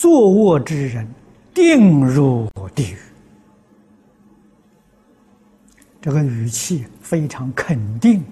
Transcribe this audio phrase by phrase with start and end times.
[0.00, 1.06] 作恶之人，
[1.52, 2.96] 定入地狱。
[6.00, 8.24] 这个语气非常肯定，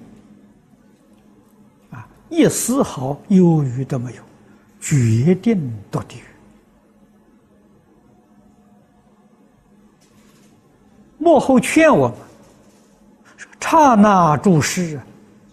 [1.90, 4.22] 啊，一丝毫犹豫都没有，
[4.80, 6.22] 决定堕地狱。
[11.18, 12.16] 幕后劝我们：
[13.60, 14.98] 刹那诸事，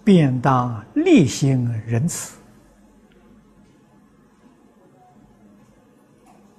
[0.01, 2.37] 便当立心仁慈。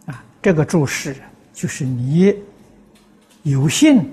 [0.06, 1.16] 啊，这个注释
[1.52, 2.34] 就是你
[3.42, 4.12] 有幸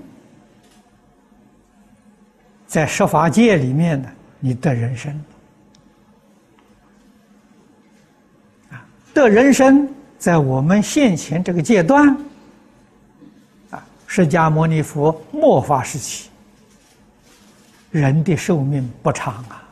[2.66, 5.24] 在十法界里面的你的人生
[8.70, 9.88] 啊，的人生
[10.18, 12.08] 在我们现前这个阶段
[13.70, 16.28] 啊，释迦牟尼佛末法时期，
[17.90, 19.62] 人的寿命不长啊，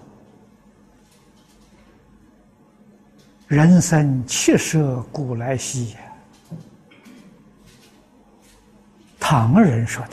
[3.49, 5.97] 人生七十古来稀。”
[9.19, 10.05] 唐人说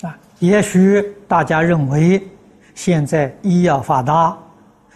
[0.00, 2.24] 的啊，也许大家认为
[2.76, 4.38] 现在医药发达，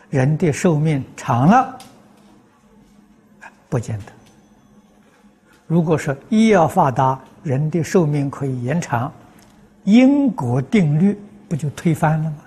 [0.09, 1.77] 人的寿命长了，
[3.69, 4.13] 不见得。
[5.67, 9.13] 如果说医药发达，人的寿命可以延长，
[9.85, 11.17] 因果定律
[11.49, 12.39] 不就推翻了吗？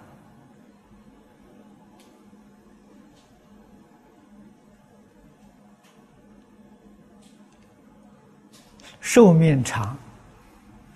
[8.99, 9.97] 寿命长，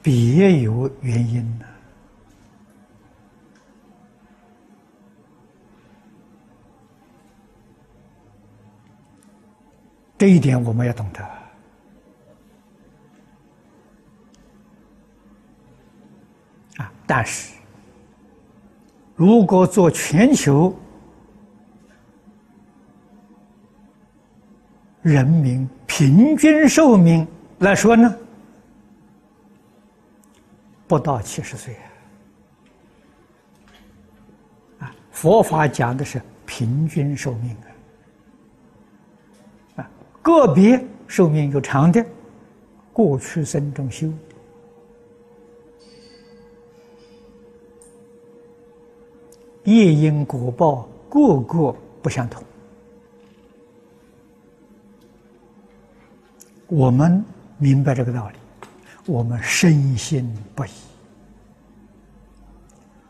[0.02, 1.65] 别有原因呢。
[10.17, 11.41] 这一点我们要懂得。
[17.14, 17.56] 但是，
[19.17, 20.73] 如果做全球
[25.02, 27.27] 人民平均寿命
[27.60, 28.16] 来说呢，
[30.88, 31.76] 不到七十岁
[34.80, 34.95] 啊！
[35.11, 37.54] 佛法讲的是平均寿命
[39.76, 39.89] 啊，啊，
[40.21, 42.05] 个别寿命有长的，
[42.94, 44.10] 过去生中修。
[49.66, 52.44] 业因果报，个个不相同。
[56.67, 57.23] 我们
[57.58, 58.36] 明白这个道理，
[59.05, 60.70] 我们深信不疑，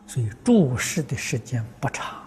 [0.06, 2.20] 所以注视的时间不长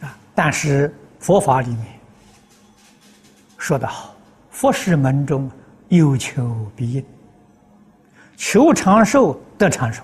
[0.00, 0.18] 啊。
[0.34, 1.86] 但是佛法里面
[3.56, 4.14] 说得好，
[4.50, 5.50] 佛事门中
[5.88, 7.04] 有求必应。
[8.36, 10.02] 求长寿得长寿，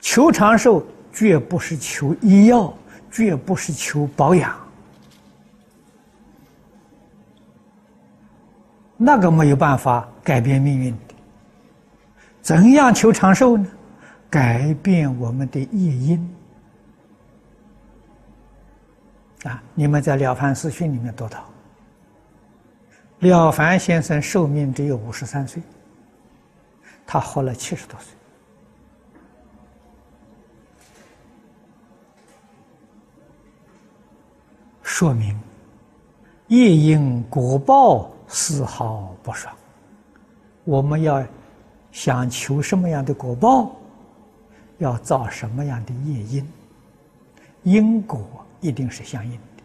[0.00, 2.72] 求长寿绝不是求医药，
[3.10, 4.56] 绝不是求保养，
[8.96, 11.14] 那个没有办法改变命运的。
[12.40, 13.66] 怎样求长寿呢？
[14.30, 16.36] 改变我们的业因。
[19.44, 21.44] 啊，你们在《了凡四训》里面读到。
[23.18, 25.62] 了凡先生寿命只有五十三岁，
[27.06, 28.14] 他活了七十多岁，
[34.82, 35.38] 说明
[36.48, 39.54] 业因果报丝毫不爽。
[40.64, 41.24] 我们要
[41.92, 43.74] 想求什么样的果报，
[44.78, 46.52] 要造什么样的业因，
[47.62, 48.20] 因果
[48.60, 49.55] 一定是相应的。